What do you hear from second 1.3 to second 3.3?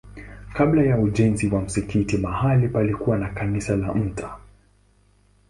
wa msikiti mahali palikuwa na